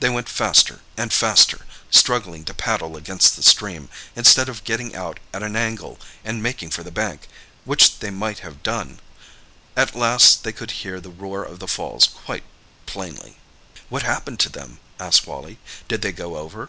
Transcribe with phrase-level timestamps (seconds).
[0.00, 5.18] They went faster and faster, struggling to paddle against the stream, instead of getting out
[5.32, 9.00] at an angle and making for the bank—which they might have done.
[9.74, 12.44] At last they could hear the roar of the falls quite
[12.84, 13.38] plainly."
[13.88, 15.58] "What happened to them?" asked Wally.
[15.88, 16.68] "Did they go over?"